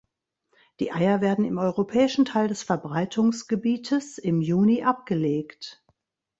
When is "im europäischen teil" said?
1.45-2.47